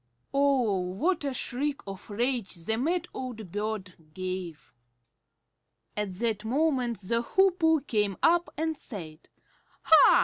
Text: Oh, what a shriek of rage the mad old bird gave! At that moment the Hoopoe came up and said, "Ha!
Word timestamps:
Oh, 0.33 0.79
what 0.79 1.23
a 1.23 1.31
shriek 1.31 1.81
of 1.85 2.09
rage 2.09 2.55
the 2.55 2.75
mad 2.75 3.07
old 3.13 3.51
bird 3.51 3.93
gave! 4.15 4.73
At 5.95 6.13
that 6.15 6.43
moment 6.43 7.01
the 7.01 7.21
Hoopoe 7.21 7.81
came 7.81 8.17
up 8.23 8.49
and 8.57 8.75
said, 8.75 9.29
"Ha! 9.83 10.19